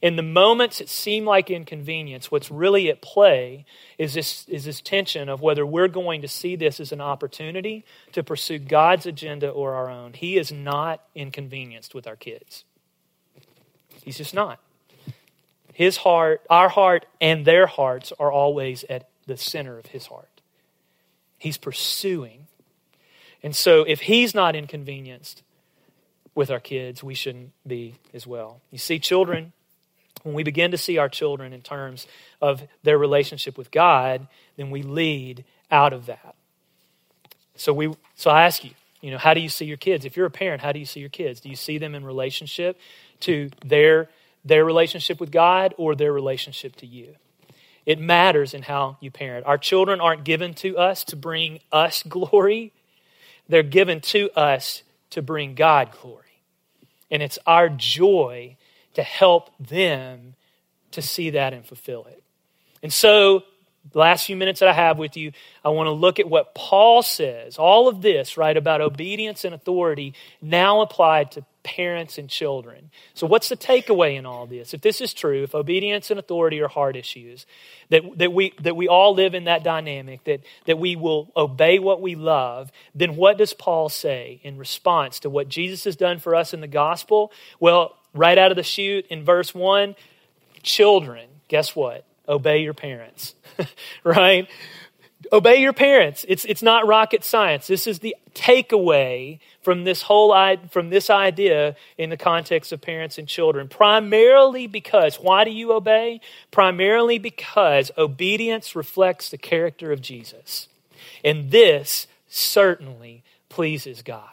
[0.00, 3.64] In the moments that seem like inconvenience, what's really at play
[3.98, 7.84] is this, is this tension of whether we're going to see this as an opportunity
[8.12, 10.12] to pursue God's agenda or our own.
[10.12, 12.64] He is not inconvenienced with our kids.
[14.02, 14.60] He's just not.
[15.72, 20.40] His heart, our heart, and their hearts are always at the center of his heart.
[21.38, 22.46] He's pursuing.
[23.42, 25.42] And so if he's not inconvenienced
[26.34, 28.60] with our kids, we shouldn't be as well.
[28.70, 29.52] You see, children
[30.22, 32.06] when we begin to see our children in terms
[32.40, 36.34] of their relationship with God, then we lead out of that.
[37.56, 40.04] So we so I ask you, you know, how do you see your kids?
[40.04, 41.40] If you're a parent, how do you see your kids?
[41.40, 42.78] Do you see them in relationship
[43.20, 44.08] to their
[44.44, 47.16] their relationship with God or their relationship to you?
[47.86, 49.46] It matters in how you parent.
[49.46, 52.72] Our children aren't given to us to bring us glory.
[53.48, 56.24] They're given to us to bring God glory.
[57.10, 58.56] And it's our joy
[58.94, 60.34] to help them
[60.92, 62.22] to see that and fulfill it.
[62.82, 63.44] And so,
[63.92, 65.32] the last few minutes that I have with you,
[65.64, 67.56] I want to look at what Paul says.
[67.56, 72.90] All of this, right, about obedience and authority now applied to parents and children.
[73.14, 74.74] So, what's the takeaway in all this?
[74.74, 77.46] If this is true, if obedience and authority are hard issues,
[77.88, 81.78] that, that, we, that we all live in that dynamic, that, that we will obey
[81.78, 86.18] what we love, then what does Paul say in response to what Jesus has done
[86.18, 87.32] for us in the gospel?
[87.58, 89.94] Well, right out of the chute in verse 1
[90.62, 92.04] children, guess what?
[92.28, 93.34] Obey your parents,
[94.04, 94.48] right?
[95.32, 96.24] Obey your parents.
[96.28, 97.66] It's, it's not rocket science.
[97.66, 100.34] This is the takeaway from this whole
[100.70, 103.68] from this idea in the context of parents and children.
[103.68, 106.20] Primarily because why do you obey?
[106.50, 110.68] Primarily because obedience reflects the character of Jesus.
[111.22, 114.28] And this certainly pleases God.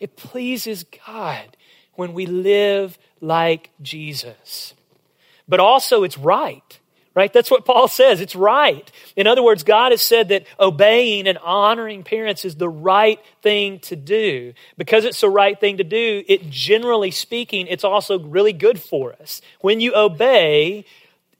[0.00, 1.56] It pleases God
[1.98, 4.72] when we live like Jesus.
[5.48, 6.78] But also, it's right,
[7.12, 7.32] right?
[7.32, 8.20] That's what Paul says.
[8.20, 8.88] It's right.
[9.16, 13.80] In other words, God has said that obeying and honoring parents is the right thing
[13.80, 14.52] to do.
[14.76, 19.14] Because it's the right thing to do, it generally speaking, it's also really good for
[19.14, 19.40] us.
[19.60, 20.84] When you obey,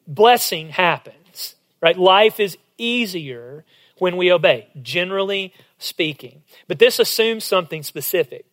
[0.09, 1.97] blessing happens, right?
[1.97, 3.64] Life is easier
[3.99, 6.42] when we obey, generally speaking.
[6.66, 8.44] But this assumes something specific.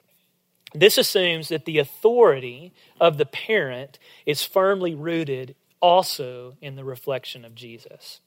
[0.76, 7.46] This assumes that the authority of the parent is firmly rooted also in the reflection
[7.46, 8.20] of Jesus.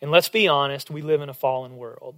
[0.00, 2.16] And let's be honest, we live in a fallen world.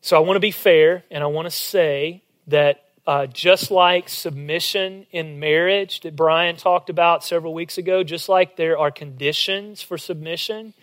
[0.00, 4.08] So I want to be fair and I want to say that uh, just like
[4.08, 9.80] submission in marriage that Brian talked about several weeks ago, just like there are conditions
[9.80, 10.74] for submission,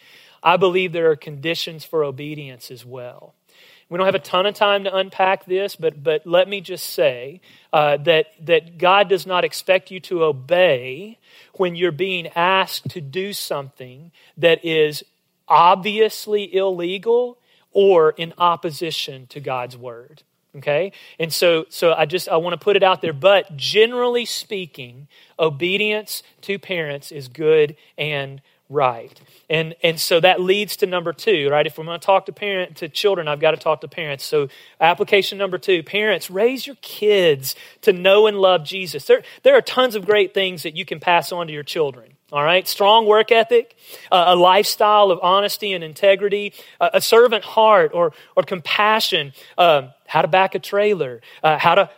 [0.41, 3.33] I believe there are conditions for obedience as well.
[3.93, 6.95] We don't have a ton of time to unpack this, but, but let me just
[6.95, 11.19] say uh, that, that God does not expect you to obey
[11.57, 15.03] when you're being asked to do something that is
[15.47, 17.37] obviously illegal
[17.71, 20.23] or in opposition to God's word
[20.55, 20.91] okay?
[21.17, 25.07] And so so i just i want to put it out there but generally speaking
[25.39, 28.39] obedience to parents is good and
[28.73, 29.19] right.
[29.49, 31.65] And, and so that leads to number two, right?
[31.65, 34.25] If we're going to talk to parent to children, I've got to talk to parents.
[34.25, 34.49] So
[34.81, 39.05] application number two, parents, raise your kids to know and love Jesus.
[39.05, 42.13] There, there are tons of great things that you can pass on to your children.
[42.31, 43.75] All right, strong work ethic,
[44.11, 49.89] uh, a lifestyle of honesty and integrity, uh, a servant heart or, or compassion, uh,
[50.07, 51.91] how to back a trailer, uh, how to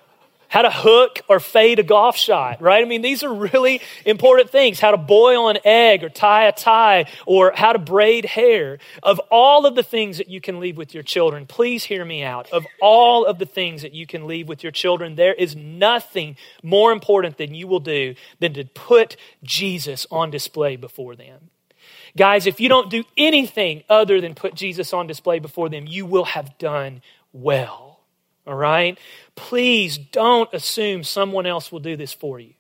[0.48, 2.84] how to hook or fade a golf shot, right?
[2.84, 4.80] I mean, these are really important things.
[4.80, 8.80] How to boil an egg or tie a tie or how to braid hair.
[9.04, 12.24] Of all of the things that you can leave with your children, please hear me
[12.24, 12.50] out.
[12.52, 16.38] Of all of the things that you can leave with your children, there is nothing
[16.64, 21.50] more important than you will do than to put Jesus on display before them.
[22.18, 26.06] Guys, if you don't do anything other than put Jesus on display before them, you
[26.06, 27.02] will have done
[27.34, 27.85] well.
[28.48, 28.98] All right?
[29.36, 32.54] Please don't assume someone else will do this for you.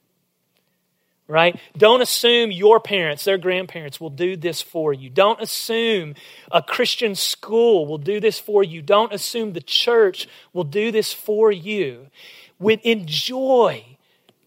[1.27, 1.59] Right?
[1.75, 5.09] Don't assume your parents, their grandparents will do this for you.
[5.09, 6.13] Don't assume
[6.51, 8.83] a Christian school will do this for you.
[8.83, 12.07] Don't assume the church will do this for you.
[12.59, 13.97] With enjoy,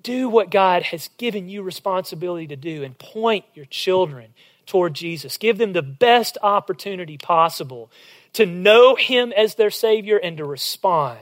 [0.05, 4.29] do what God has given you responsibility to do and point your children
[4.67, 5.37] toward Jesus.
[5.37, 7.91] Give them the best opportunity possible
[8.35, 11.19] to know Him as their Savior and to respond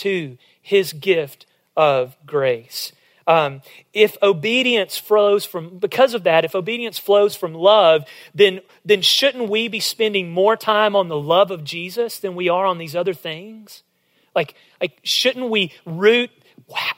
[0.00, 1.46] to His gift
[1.76, 2.92] of grace.
[3.26, 9.02] Um, if obedience flows from, because of that, if obedience flows from love, then, then
[9.02, 12.78] shouldn't we be spending more time on the love of Jesus than we are on
[12.78, 13.84] these other things?
[14.34, 16.30] Like, like shouldn't we root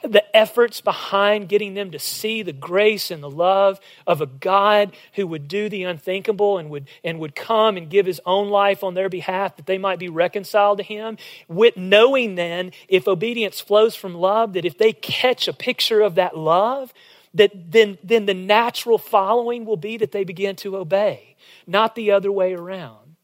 [0.03, 4.95] the efforts behind getting them to see the grace and the love of a God
[5.13, 8.83] who would do the unthinkable and would, and would come and give his own life
[8.83, 11.17] on their behalf that they might be reconciled to him.
[11.47, 16.15] With knowing then, if obedience flows from love, that if they catch a picture of
[16.15, 16.93] that love,
[17.33, 22.11] that then, then the natural following will be that they begin to obey, not the
[22.11, 23.15] other way around.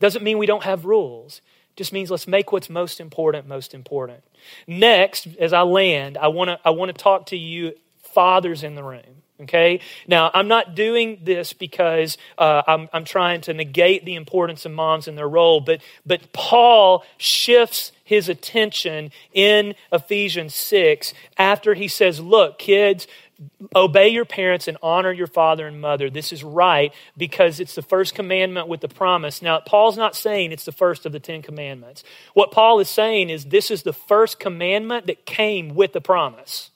[0.00, 1.40] Doesn't mean we don't have rules
[1.78, 4.22] just means let's make what's most important most important.
[4.66, 7.72] Next, as I land, I want to I want to talk to you
[8.02, 9.22] fathers in the room.
[9.40, 9.80] Okay?
[10.08, 14.72] Now, I'm not doing this because uh, I'm, I'm trying to negate the importance of
[14.72, 21.86] moms and their role, but, but Paul shifts his attention in Ephesians 6 after he
[21.86, 23.06] says, Look, kids,
[23.74, 26.10] obey your parents and honor your father and mother.
[26.10, 29.42] This is right because it's the first commandment with the promise.
[29.42, 32.02] Now, Paul's not saying it's the first of the Ten Commandments.
[32.34, 36.70] What Paul is saying is this is the first commandment that came with the promise.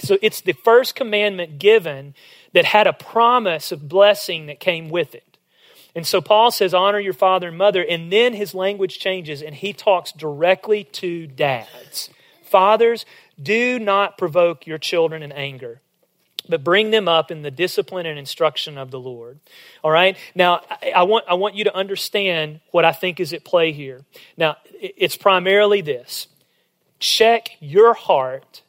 [0.00, 2.14] So it's the first commandment given
[2.52, 5.38] that had a promise of blessing that came with it.
[5.94, 7.82] And so Paul says, honor your father and mother.
[7.82, 12.10] And then his language changes and he talks directly to dads.
[12.42, 13.06] Fathers,
[13.40, 15.80] do not provoke your children in anger
[16.48, 19.38] but bring them up in the discipline and instruction of the Lord.
[19.82, 20.16] All right?
[20.34, 20.62] Now,
[20.94, 24.04] I want, I want you to understand what I think is at play here.
[24.36, 26.28] Now, it's primarily this
[26.98, 28.62] check your heart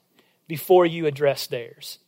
[0.48, 2.00] before you address theirs.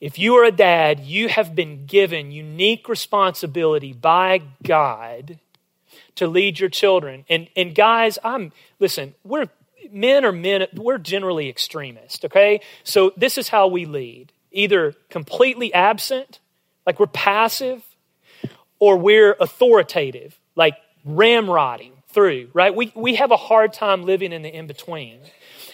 [0.00, 5.38] If you are a dad, you have been given unique responsibility by God
[6.16, 7.24] to lead your children.
[7.28, 9.48] And, and guys, I'm, listen, we're
[9.92, 12.60] men are men, we're generally extremist, okay?
[12.82, 16.38] So this is how we lead either completely absent,
[16.86, 17.82] like we're passive,
[18.78, 20.76] or we're authoritative, like
[21.06, 22.74] ramrodding through, right?
[22.74, 25.18] We, we have a hard time living in the in between.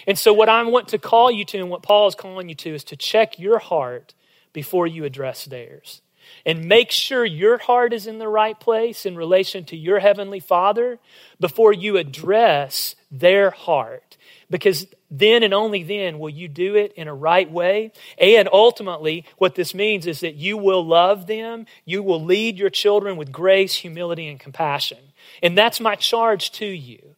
[0.07, 2.55] And so, what I want to call you to, and what Paul is calling you
[2.57, 4.15] to, is to check your heart
[4.53, 6.01] before you address theirs.
[6.47, 10.41] And make sure your heart is in the right place in relation to your Heavenly
[10.41, 10.99] Father
[11.39, 14.17] before you address their heart.
[14.49, 17.93] Because then and only then will you do it in a right way.
[18.19, 22.71] And ultimately, what this means is that you will love them, you will lead your
[22.71, 24.99] children with grace, humility, and compassion.
[25.43, 27.17] And that's my charge to you.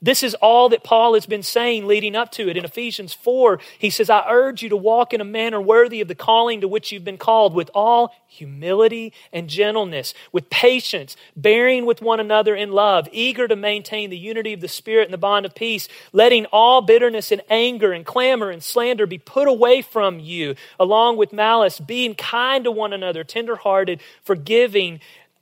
[0.00, 2.56] This is all that Paul has been saying leading up to it.
[2.56, 6.08] In Ephesians 4, he says, I urge you to walk in a manner worthy of
[6.08, 11.86] the calling to which you've been called, with all humility and gentleness, with patience, bearing
[11.86, 15.18] with one another in love, eager to maintain the unity of the Spirit and the
[15.18, 19.82] bond of peace, letting all bitterness and anger and clamor and slander be put away
[19.82, 25.00] from you, along with malice, being kind to one another, tenderhearted, forgiving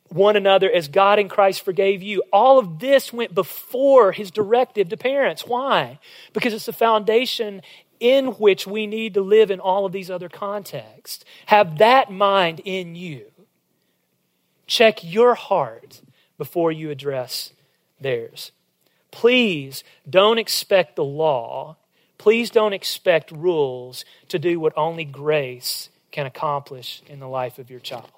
[0.08, 2.22] one another as God in Christ forgave you.
[2.32, 5.46] All of this went before his directive to parents.
[5.46, 5.98] Why?
[6.32, 7.62] Because it's the foundation
[7.98, 11.24] in which we need to live in all of these other contexts.
[11.46, 13.26] Have that mind in you.
[14.66, 16.02] Check your heart
[16.38, 17.52] before you address
[18.00, 18.52] theirs.
[19.10, 21.76] Please don't expect the law.
[22.18, 27.70] Please don't expect rules to do what only grace can accomplish in the life of
[27.70, 28.10] your child.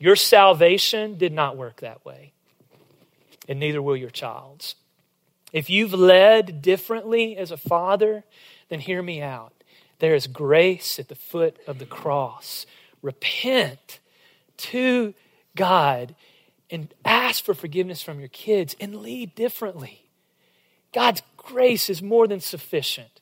[0.00, 2.32] Your salvation did not work that way,
[3.46, 4.74] and neither will your child's.
[5.52, 8.24] If you've led differently as a father,
[8.70, 9.52] then hear me out.
[9.98, 12.64] There is grace at the foot of the cross.
[13.02, 14.00] Repent
[14.56, 15.12] to
[15.54, 16.14] God
[16.70, 20.06] and ask for forgiveness from your kids and lead differently.
[20.92, 23.20] God's grace is more than sufficient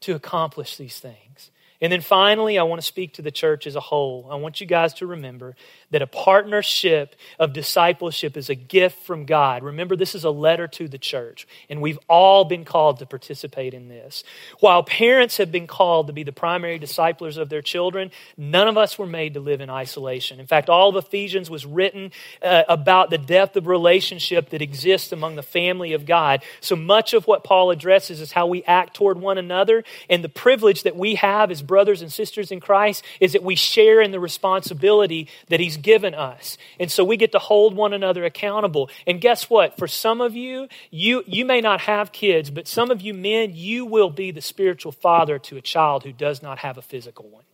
[0.00, 1.50] to accomplish these things.
[1.80, 4.28] And then finally, I want to speak to the church as a whole.
[4.30, 5.56] I want you guys to remember
[5.90, 9.62] that a partnership of discipleship is a gift from God.
[9.62, 13.74] Remember, this is a letter to the church, and we've all been called to participate
[13.74, 14.24] in this.
[14.60, 18.76] While parents have been called to be the primary disciplers of their children, none of
[18.76, 20.40] us were made to live in isolation.
[20.40, 22.10] In fact, all of Ephesians was written
[22.42, 26.42] uh, about the depth of relationship that exists among the family of God.
[26.60, 30.28] So much of what Paul addresses is how we act toward one another, and the
[30.28, 34.10] privilege that we have as brothers and sisters in Christ is that we share in
[34.10, 36.58] the responsibility that Given us.
[36.80, 38.90] And so we get to hold one another accountable.
[39.06, 39.76] And guess what?
[39.76, 43.52] For some of you, you, you may not have kids, but some of you men,
[43.54, 47.28] you will be the spiritual father to a child who does not have a physical
[47.28, 47.44] one.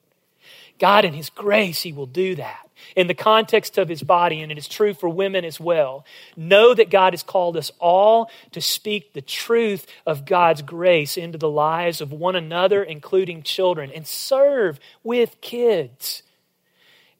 [0.79, 2.69] God, in His grace, He will do that.
[2.97, 6.05] In the context of His body, and it is true for women as well.
[6.37, 11.39] Know that God has called us all to speak the truth of God's grace into
[11.39, 16.23] the lives of one another, including children, and serve with kids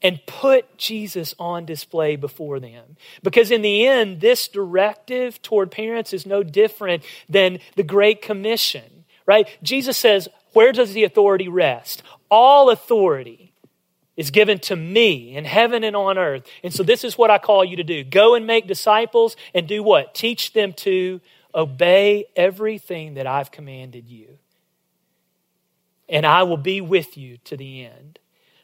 [0.03, 2.97] and put Jesus on display before them.
[3.23, 9.05] Because in the end, this directive toward parents is no different than the Great Commission,
[9.27, 9.49] right?
[9.63, 12.03] Jesus says, Where does the authority rest?
[12.31, 13.53] All authority
[14.17, 16.47] is given to me in heaven and on earth.
[16.63, 19.67] And so this is what I call you to do go and make disciples and
[19.67, 20.15] do what?
[20.15, 21.21] Teach them to
[21.55, 24.39] obey everything that I've commanded you.
[26.09, 28.19] And I will be with you to the end.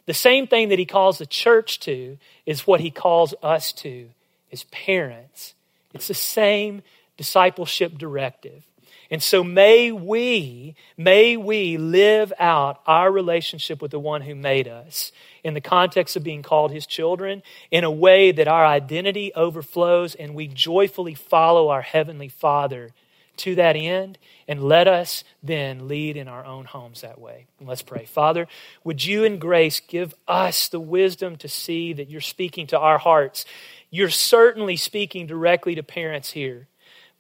[0.09, 4.09] The same thing that he calls the church to is what he calls us to
[4.51, 5.53] as parents.
[5.93, 6.81] It's the same
[7.19, 8.67] discipleship directive.
[9.11, 14.67] And so may we, may we live out our relationship with the one who made
[14.67, 15.13] us
[15.45, 20.15] in the context of being called his children in a way that our identity overflows
[20.15, 22.93] and we joyfully follow our heavenly Father
[23.39, 24.19] to that end.
[24.47, 27.47] And let us then lead in our own homes that way.
[27.59, 28.05] And let's pray.
[28.05, 28.47] Father,
[28.85, 32.99] would you in grace give us the wisdom to see that you're speaking to our
[32.99, 33.45] hearts?
[33.91, 36.69] You're certainly speaking directly to parents here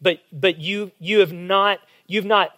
[0.00, 2.50] but but you you have not you've not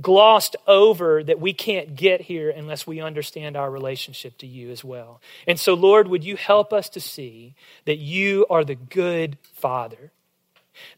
[0.00, 4.82] glossed over that we can't get here unless we understand our relationship to you as
[4.82, 5.20] well.
[5.46, 7.54] And so Lord, would you help us to see
[7.84, 10.10] that you are the good father?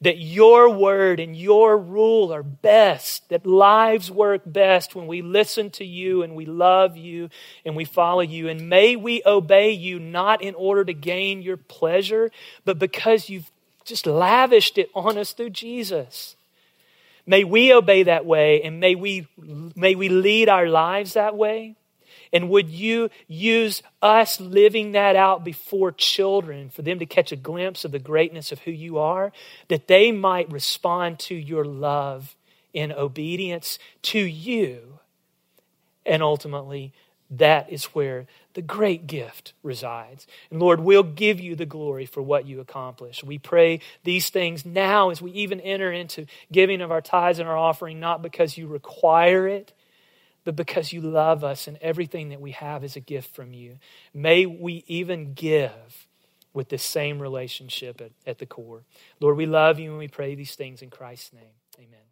[0.00, 5.70] That your word and your rule are best, that lives work best when we listen
[5.72, 7.30] to you and we love you
[7.64, 8.48] and we follow you.
[8.48, 12.30] And may we obey you not in order to gain your pleasure,
[12.64, 13.50] but because you've
[13.84, 16.36] just lavished it on us through Jesus.
[17.26, 21.76] May we obey that way and may we, may we lead our lives that way.
[22.32, 27.36] And would you use us living that out before children for them to catch a
[27.36, 29.32] glimpse of the greatness of who you are,
[29.68, 32.34] that they might respond to your love
[32.72, 34.98] in obedience to you,
[36.06, 36.92] and ultimately
[37.30, 40.26] that is where the great gift resides.
[40.50, 43.24] And Lord, we'll give you the glory for what you accomplish.
[43.24, 47.48] We pray these things now as we even enter into giving of our tithes and
[47.48, 49.72] our offering, not because you require it,
[50.44, 53.78] but because you love us and everything that we have is a gift from you.
[54.12, 56.06] May we even give
[56.52, 58.82] with this same relationship at, at the core.
[59.20, 61.54] Lord, we love you and we pray these things in Christ's name.
[61.78, 62.11] Amen.